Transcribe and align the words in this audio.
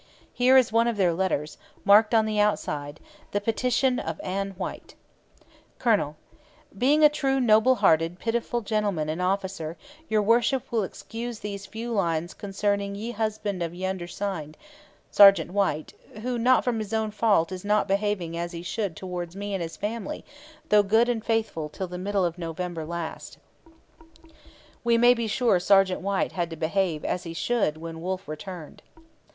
Here 0.33 0.57
is 0.57 0.71
one 0.73 0.87
of 0.87 0.97
their 0.97 1.13
letters, 1.13 1.59
marked 1.85 2.15
on 2.15 2.25
the 2.25 2.39
outside, 2.39 2.99
'The 3.29 3.41
Petition 3.41 3.99
of 3.99 4.19
Anne 4.23 4.55
White': 4.57 4.95
Collonnell, 5.77 6.15
Being 6.75 7.03
a 7.03 7.07
True 7.07 7.39
Noble 7.39 7.75
hearted 7.75 8.19
Pittyful 8.19 8.61
gentleman 8.65 9.09
and 9.09 9.21
Officer 9.21 9.77
your 10.09 10.23
Worship 10.23 10.71
will 10.71 10.81
excuse 10.81 11.37
these 11.37 11.67
few 11.67 11.91
Lines 11.91 12.33
concerning 12.33 12.95
ye 12.95 13.11
husband 13.11 13.61
of 13.61 13.75
ye 13.75 13.85
undersigned, 13.85 14.57
Sergt. 15.13 15.51
White, 15.51 15.93
who 16.23 16.39
not 16.39 16.63
from 16.63 16.79
his 16.79 16.93
own 16.93 17.11
fault 17.11 17.51
is 17.51 17.63
not 17.63 17.87
behaving 17.87 18.35
as 18.35 18.53
Hee 18.53 18.63
should 18.63 18.95
towards 18.95 19.35
me 19.35 19.53
and 19.53 19.61
his 19.61 19.77
family, 19.77 20.25
although 20.63 20.81
good 20.81 21.09
and 21.09 21.23
faithfull 21.23 21.69
till 21.69 21.87
the 21.87 21.99
middle 21.99 22.25
of 22.25 22.39
November 22.39 22.85
last. 22.87 23.37
We 24.83 24.97
may 24.97 25.13
be 25.13 25.27
sure 25.27 25.59
'Sergt. 25.59 26.01
White' 26.01 26.31
had 26.31 26.49
to 26.49 26.55
behave 26.55 27.05
'as 27.05 27.21
Hee 27.21 27.35
should' 27.35 27.77
when 27.77 28.01
Wolfe 28.01 28.27
returned! 28.27 28.81